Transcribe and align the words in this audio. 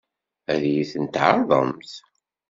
Ad 0.51 0.61
iyi-tent-tɛeṛḍemt? 0.67 1.91